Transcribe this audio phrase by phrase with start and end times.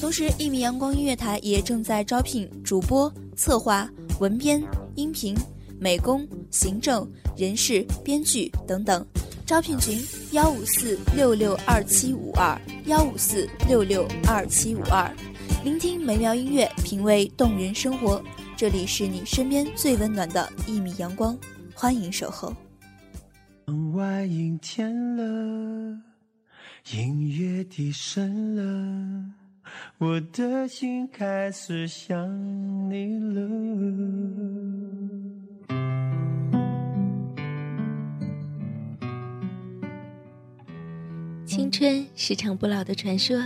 [0.00, 3.86] 同时，一米阳光音乐台也正在招聘主播、策划、
[4.18, 4.62] 文编、
[4.94, 5.36] 音频、
[5.78, 9.06] 美工、行政、人事、编剧等等。
[9.44, 10.00] 招聘群：
[10.32, 15.14] 幺五四六六二七五二幺五四六六二七五二。
[15.62, 18.24] 聆听美妙音乐，品味动人生活，
[18.56, 21.38] 这里是你身边最温暖的一米阳光，
[21.74, 22.54] 欢迎守候。
[23.66, 26.00] 窗外阴天了，
[26.90, 29.24] 音乐低声了，
[29.98, 32.16] 我的心开始想
[32.90, 33.48] 你了。
[41.44, 43.42] 青春是场不老的传说，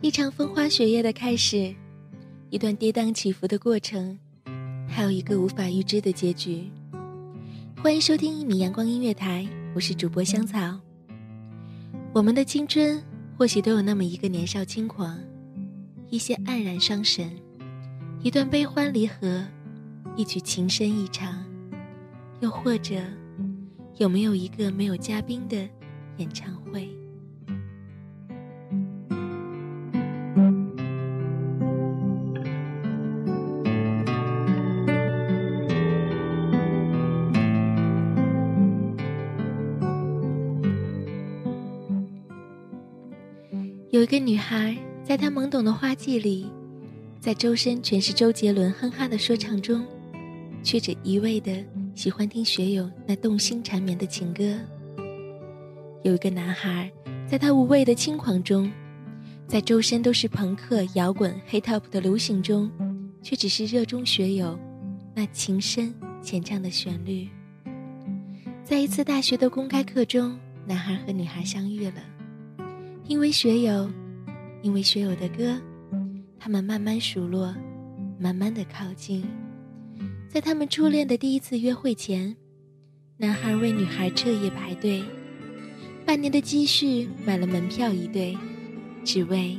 [0.00, 1.74] 一场风花雪月的开始，
[2.50, 4.18] 一段跌宕起伏的过程，
[4.88, 6.70] 还有一个无法预知的结局。
[7.82, 10.80] 欢迎收听一米阳光音乐台，我是主播香草。
[12.14, 13.02] 我们的青春
[13.36, 15.18] 或许都有那么一个年少轻狂，
[16.12, 17.26] 一些黯然伤神，
[18.20, 19.42] 一段悲欢离合，
[20.14, 21.42] 一曲情深意长，
[22.40, 22.96] 又或者
[23.96, 25.56] 有没有一个没有嘉宾的
[26.18, 26.86] 演唱会？
[43.90, 44.76] 有一个女孩，
[45.12, 46.46] 在他懵懂的花季里，
[47.20, 49.84] 在周身全是周杰伦哼哈的说唱中，
[50.62, 51.62] 却只一味的
[51.94, 54.42] 喜欢听学友那动心缠绵的情歌。
[56.02, 56.90] 有一个男孩，
[57.28, 58.72] 在他无畏的轻狂中，
[59.46, 62.70] 在周身都是朋克、摇滚、hip hop 的流行中，
[63.20, 64.58] 却只是热衷学友
[65.14, 67.28] 那情深浅唱的旋律。
[68.64, 70.34] 在一次大学的公开课中，
[70.64, 72.02] 男孩和女孩相遇了。
[73.04, 73.90] 因为学友，
[74.62, 75.60] 因为学友的歌，
[76.38, 77.52] 他们慢慢熟络，
[78.18, 79.24] 慢慢的靠近。
[80.28, 82.34] 在他们初恋的第一次约会前，
[83.16, 85.02] 男孩为女孩彻夜排队，
[86.06, 88.38] 半年的积蓄买了门票一对，
[89.04, 89.58] 只为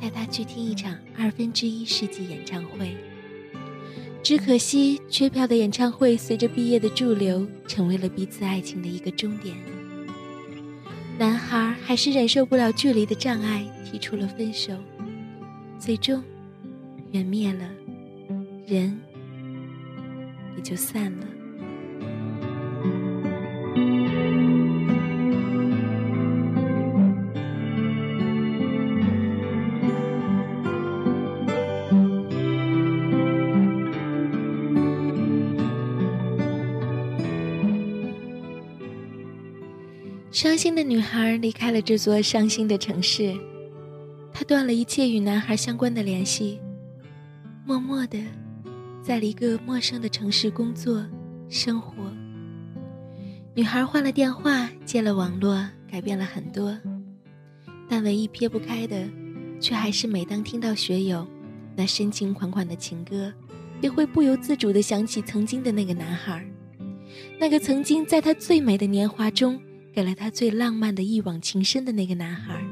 [0.00, 2.96] 带她去听一场二分之一世纪演唱会。
[4.22, 9.56] 只可惜，缺票的演唱会随着毕业的驻留，成为了彼此爱情的一个终点。
[11.20, 14.72] 男孩还是忍受不了距离的障碍，提出了分手，
[15.78, 16.24] 最终
[17.10, 17.70] 缘灭了，
[18.66, 18.98] 人
[20.56, 21.26] 也就散了。
[40.30, 43.36] 伤心的女孩离开了这座伤心的城市，
[44.32, 46.60] 她断了一切与男孩相关的联系，
[47.66, 48.16] 默默的，
[49.02, 51.04] 在了一个陌生的城市工作
[51.48, 51.94] 生活。
[53.54, 56.78] 女孩换了电话，接了网络，改变了很多，
[57.88, 59.04] 但唯一撇不开的，
[59.58, 61.26] 却还是每当听到学友
[61.74, 63.32] 那深情款款的情歌，
[63.80, 66.48] 也会不由自主的想起曾经的那个男孩，
[67.40, 69.60] 那个曾经在他最美的年华中。
[69.92, 72.64] 给了他最浪漫的一往情深的那个男孩，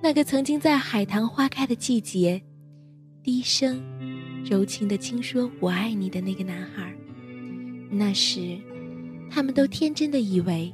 [0.00, 2.40] 那个曾经在海棠花开的季节，
[3.22, 3.82] 低声
[4.44, 6.94] 柔情的轻说“我爱你”的那个男孩，
[7.90, 8.58] 那时，
[9.28, 10.72] 他们都天真的以为，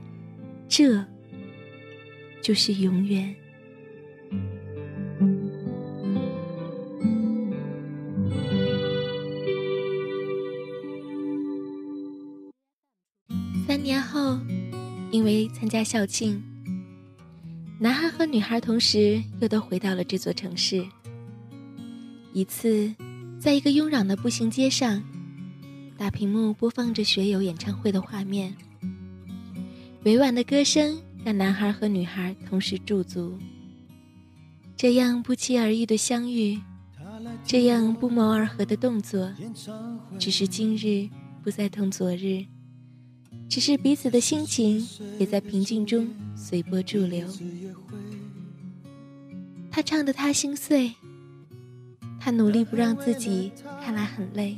[0.68, 1.04] 这
[2.42, 3.34] 就是永远。
[13.66, 14.38] 三年后。
[15.10, 16.40] 因为参加校庆，
[17.80, 20.84] 男孩和女孩同时又都回到了这座城市。
[22.32, 22.94] 一次，
[23.40, 25.02] 在一个慵懒的步行街上，
[25.98, 28.54] 大屏幕播放着学友演唱会的画面。
[30.04, 33.36] 委婉的歌声让男孩和女孩同时驻足。
[34.76, 36.58] 这样不期而遇的相遇，
[37.44, 39.30] 这样不谋而合的动作，
[40.20, 41.08] 只是今日
[41.42, 42.46] 不再同昨日。
[43.50, 44.87] 只是彼此的心情
[45.19, 47.26] 也在平静中随波逐流。
[49.73, 50.93] 他唱的他心碎，
[52.20, 53.50] 他努力不让自己
[53.82, 54.56] 看来很累。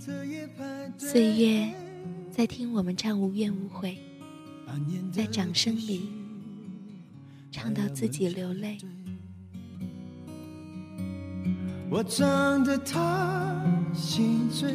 [0.98, 1.72] 岁月
[2.30, 3.96] 在听我们唱无怨无悔，
[5.10, 6.10] 在掌声里
[7.50, 8.76] 唱到自己流泪。
[11.88, 13.58] 我唱的他
[13.94, 14.74] 心醉，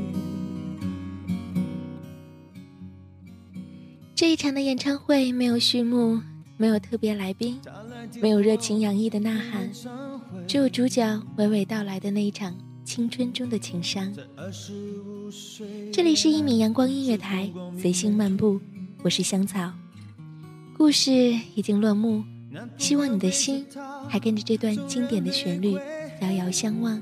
[4.21, 6.21] 这一场的演唱会没有序幕，
[6.55, 7.59] 没有特别来宾，
[8.21, 9.67] 没有热情洋溢的呐喊，
[10.47, 11.03] 只有主角
[11.37, 14.13] 娓娓道来的那一场青春中的情伤。
[15.91, 18.61] 这里是一米阳光音乐台，随心漫步，
[19.01, 19.73] 我是香草。
[20.77, 21.11] 故事
[21.55, 22.23] 已经落幕，
[22.77, 23.65] 希望你的心
[24.07, 25.71] 还跟着这段经典的旋律
[26.21, 27.01] 遥遥相望。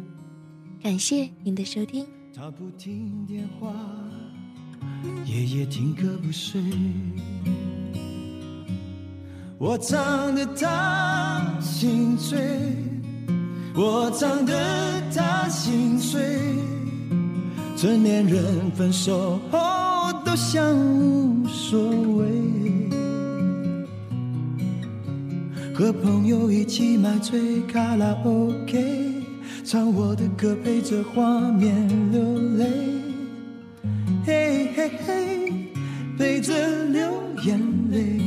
[0.81, 2.07] 感谢您的收听。
[2.33, 3.75] 他不听电话。
[5.25, 6.61] 夜夜听歌不睡，
[9.57, 12.37] 我唱的他心醉，
[13.75, 14.53] 我唱的
[15.13, 16.21] 他心碎。
[17.77, 19.59] 成年人分手后
[20.25, 21.79] 都像无所
[22.17, 22.25] 谓，
[25.73, 29.23] 和朋友一起买醉卡拉 OK，
[29.63, 32.98] 唱我的歌陪着画面流泪。
[34.29, 35.53] 嘿嘿嘿，
[36.15, 36.53] 陪着
[36.85, 37.01] 流
[37.41, 37.59] 眼
[37.89, 38.21] 泪。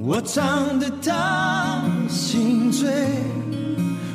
[0.00, 2.88] 我唱的他心醉。